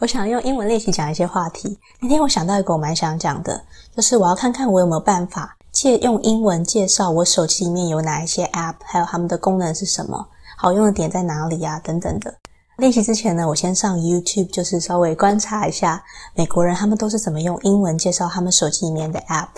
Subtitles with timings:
[0.00, 1.78] 我想用英文练习讲一些话题。
[2.00, 3.62] 那天我想到一个我蛮想讲的，
[3.94, 10.26] 就是我要看看我有没有办法借用英文介绍我手机里面有哪一些 App，还有它们的功能是什么，
[10.56, 12.34] 好用的点在哪里啊，等等的。
[12.78, 16.02] 练习之前呢，我先上 YouTube，就是稍微观察一下
[16.34, 19.48] 美国人他们都是怎么用英文介绍他们手机里面的 App。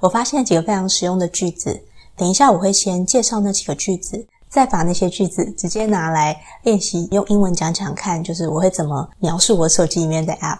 [0.00, 1.82] 我发现几个非常实用的句子，
[2.14, 4.26] 等一下我会先介绍那几个句子。
[4.50, 10.58] 再把那些句子直接拿来练习，用英文讲讲看，就是我会怎么描述我手机里面的 App。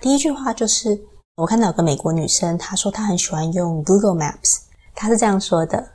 [0.00, 1.00] 第一句话就是，
[1.36, 4.62] 我看到有个美国女生，她说她很喜欢用 Google Maps，
[4.96, 5.92] 她是这样说的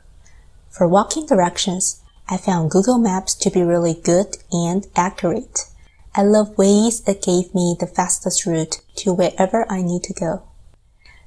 [0.72, 5.66] ：For walking directions, I found Google Maps to be really good and accurate.
[6.12, 10.44] I love ways that gave me the fastest route to wherever I need to go。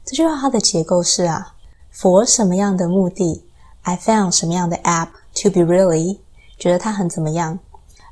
[0.04, 1.54] 这句话它的结构是啊
[1.94, 3.46] ，For 什么样的目的
[3.84, 5.10] ，I found 什么样的 App。
[5.42, 6.20] To be really，
[6.60, 7.58] 觉得他很怎么样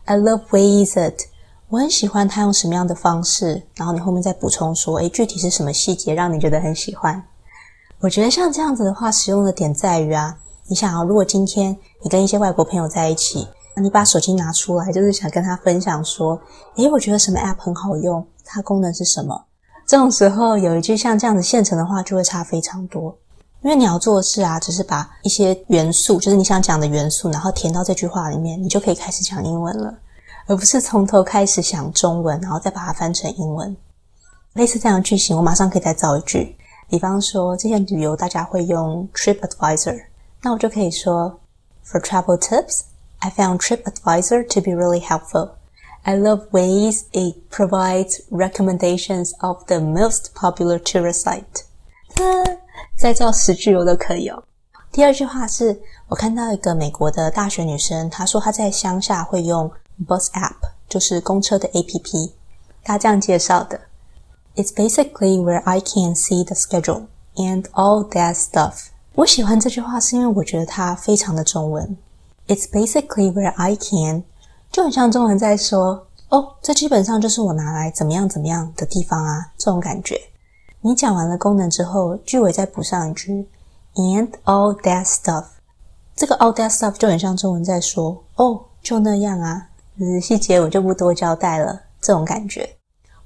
[0.05, 1.27] ？I love Waze it，
[1.69, 3.61] 我很喜欢他用什么样的方式。
[3.75, 7.23] 然后你后面再补充说，诶，具体是什么细节让你觉得很喜欢？
[7.99, 10.35] 我觉得像这样子的话，实用的点在于啊，
[10.67, 16.41] 你想啊，如果今天你跟一些外国朋友在一起，那你把手机拿出来，就是想跟他分享说，
[16.77, 19.45] 诶，我觉得什么 App 很好用，它功能是什么？
[19.85, 23.15] 这种时候有一句像这样子现成的话，就会差非常多。
[23.63, 29.93] 因为你要做的事啊，只是把一些元素，就是你想讲的元素，然后填到这句话里面，你就可以开始讲英文了，
[30.47, 33.75] 而不是从头开始想中文，然后再把它翻成英文。
[34.53, 36.57] 类似这样的句型，我马上可以再造一句。
[36.89, 40.05] 比方说，这些旅游大家会用 TripAdvisor，
[40.41, 41.39] 那我就可以说
[41.85, 42.81] ：For travel tips,
[43.19, 45.51] I found TripAdvisor to be really helpful.
[46.01, 51.65] I love ways it provides recommendations of the most popular tourist site.
[53.01, 54.43] 再造十句我都可以哦。
[54.91, 59.71] 第二句话是我看到一个美国的大学女生，她说她在乡下会用
[60.07, 60.53] Bus App，
[60.87, 62.33] 就是公车的 APP。
[62.83, 63.81] 她这样介绍的
[64.55, 67.07] ：It's basically where I can see the schedule
[67.37, 68.89] and all that stuff。
[69.15, 71.97] 我喜欢这句话是因为我觉得它非常的中文。
[72.45, 74.25] It's basically where I can，
[74.71, 80.21] 就很像中文在说哦，这基本上就是我拿来怎么样怎么样的地方啊，这种感觉。
[80.83, 83.47] 你讲完了功能之后，句尾再补上一句
[83.93, 85.45] “and all that stuff”。
[86.15, 89.69] 这个 “all that stuff” 就很像中文在说“哦，就那样啊”，
[90.19, 91.79] 细节我就不多交代了。
[92.01, 92.67] 这种感觉，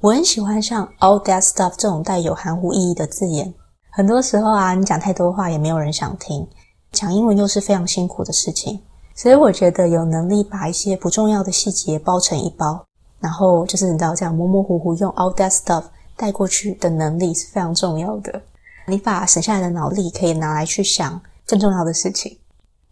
[0.01, 3.53] 我很喜欢像 “all that stuff” 这种带有含糊意义的字眼。
[3.89, 6.45] 很多时候啊，你讲太多话也没有人想听，
[6.91, 8.81] 讲英文又是非常辛苦的事情，
[9.15, 12.85] 所以我觉得有能力把一些不重要的细节包成一包，
[13.21, 15.85] 然后就是你知道这样模模糊糊用 “all that stuff”。
[16.15, 18.41] 带过去的能力是非常重要的。
[18.87, 22.37] 你把省下来的脑力可以拿来去想更重要的事情。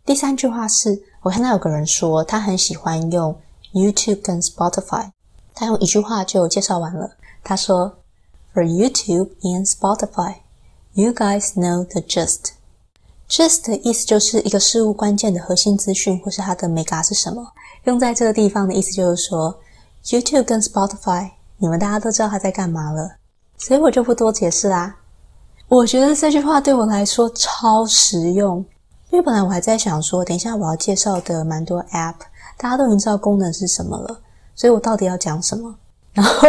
[0.06, 3.40] 第三句话是我看到有个人说他很喜欢用
[3.74, 5.12] YouTube 跟 Spotify，
[5.54, 7.12] 他用一句话就介绍完了。
[7.44, 8.00] 他说
[8.54, 10.36] ：“For YouTube and Spotify,
[10.94, 12.54] you guys know the gist。”
[13.30, 17.54] gist 的意思就是一个事物关键的核心资讯，或是它的美嘎是什么。
[17.86, 19.60] 用在这个地方的意思就是说
[20.06, 21.32] ，YouTube 跟 Spotify。
[21.58, 23.10] 你们大家都知道他在干嘛了，
[23.58, 24.96] 所以我就不多解释啦。
[25.70, 28.58] 我觉得这句话对我来说超实用，
[29.10, 32.16] 因为本来我还在想说，等一下我要介绍的蛮多 App，
[32.58, 34.20] 大家都已经知道功能是什么了，
[34.54, 35.74] 所以我到底要讲什么？
[36.12, 36.48] 然后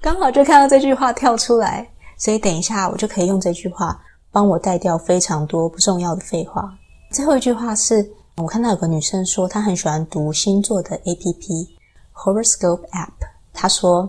[0.00, 1.86] 刚好就看到这句话跳出来，
[2.16, 4.00] 所以等一下我就可以用这句话
[4.30, 6.72] 帮我带掉非常多不重要的废话。
[7.10, 13.12] 最后一句话是我看到有个女生说她很喜欢读星座的 APP，Horoscope App，
[13.52, 14.08] 她说。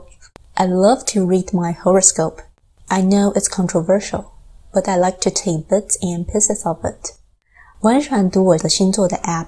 [0.61, 2.41] I love to read my horoscope.
[2.89, 4.25] I know it's controversial,
[4.73, 7.13] but I like to take bits and pieces of it.
[7.79, 9.45] 我很喜欢读我的星座的 app。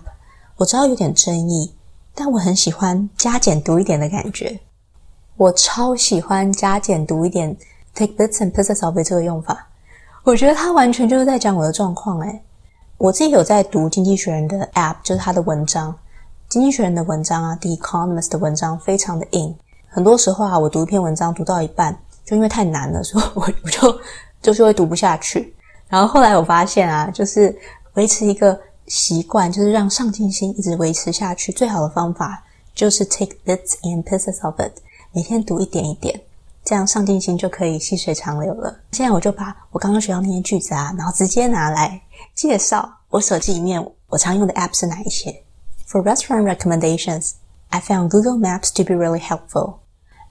[0.56, 1.74] 我知道有点争议，
[2.16, 4.58] 但我很喜欢加减读一点的感觉。
[5.36, 7.58] 我超喜欢加减读一点
[7.94, 9.68] ，take bits and pieces of it 这个用法。
[10.24, 12.22] 我觉得它完全就是在讲我的状况。
[12.22, 12.42] 诶，
[12.98, 15.92] 我自己有在读《经济学人》的 app，就是他的文章，
[16.48, 19.54] 《经济学人》的文章啊，《The Economist》的文章非常的硬。
[19.94, 21.94] 很多时候啊，我读一篇文章读到一半，
[22.24, 24.00] 就因为太难了， 所以我我就
[24.42, 25.54] 就是会读不下去。
[25.90, 27.54] 然后后来我发现啊，就是
[27.96, 28.58] 维持一个
[28.88, 32.42] 习惯，就是让上进心一直维持下去，最好的方法
[32.74, 34.72] 就是 take bits and pieces of it，
[35.12, 36.22] 每天读一点一点，
[36.64, 38.74] 这样上进心就可以细水长流了。
[38.94, 42.02] 现在我就把我刚刚学到那些句子啊，然后直接拿来
[42.34, 45.44] 介绍我手机里面我常用的 app 是哪一些。
[45.86, 47.32] For restaurant recommendations,
[47.68, 49.81] I found Google Maps to be really helpful.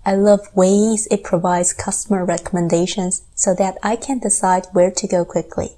[0.04, 5.24] I love Waze it provides customer recommendations so that I can decide where to go
[5.24, 5.76] quickly.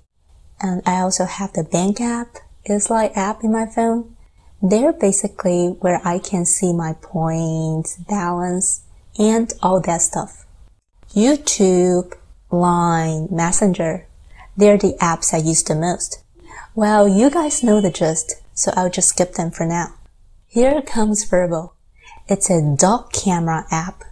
[0.60, 2.36] And I also have the bank app,
[2.68, 4.16] Eslite app in my phone.
[4.62, 8.82] They're basically where I can see my points, balance,
[9.18, 10.46] and all that stuff.
[11.14, 12.14] YouTube,
[12.50, 14.06] Line, Messenger,
[14.56, 16.22] they're the apps I use the most.
[16.74, 19.94] Well, you guys know the gist, so I'll just skip them for now.
[20.46, 21.74] Here comes Verbal.
[22.28, 24.04] It's a dog camera app.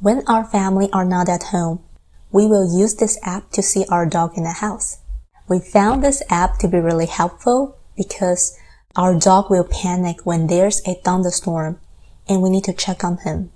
[0.00, 1.80] When our family are not at home,
[2.30, 4.98] we will use this app to see our dog in the house.
[5.48, 8.56] We found this app to be really helpful because
[8.94, 11.80] our dog will panic when there's a thunderstorm
[12.28, 13.50] and we need to check on him.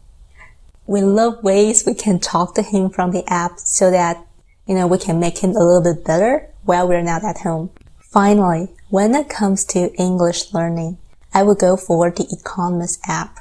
[0.85, 4.27] We love ways we can talk to him from the app so that,
[4.67, 7.71] you know, we can make him a little bit better while we're not at home.
[8.01, 10.99] Finally, when it comes to English learning,
[11.33, 13.39] I would go for the Economist app.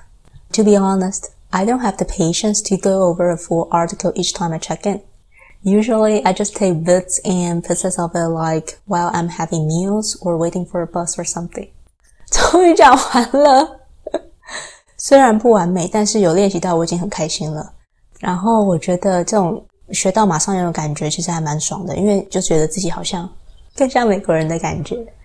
[0.51, 4.32] To be honest, I don't have the patience to go over a full article each
[4.34, 5.00] time I check in.
[5.62, 10.37] Usually I just take bits and pieces of it like while I'm having meals or
[10.37, 11.69] waiting for a bus or something.
[12.31, 13.81] 终于讲完了，
[14.96, 17.73] 虽然不完美，但是有练习到，我已经很开心了。
[18.20, 23.28] 然后我觉得这种学到马上有感觉，其实还蛮爽的，因为就觉得自己好像
[23.75, 24.96] 更像美国人的感觉。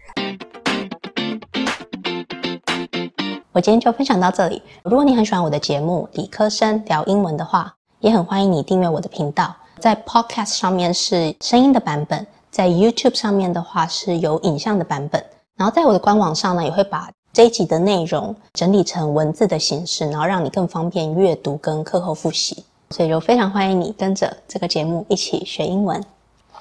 [3.57, 4.61] 我今天就分享到这里。
[4.83, 9.57] 如果你很喜欢我的节目《理科生聊英文》的话，也很欢迎你订阅我的频道。
[9.79, 15.25] 在 Podcast 上面是声音的版本，在 YouTube 上面的话是有影像的版本。
[15.57, 22.63] 然后在我的官网上呢，也会把这一集的内容整理成文字的形式，然后让你更方便阅读跟课后复习。
[22.91, 25.99] 所以就非常欢迎你跟着这个节目一起学英文。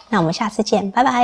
[0.07, 1.23] 那我们下次见，拜拜。